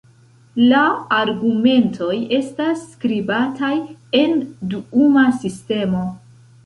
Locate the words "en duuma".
4.23-5.27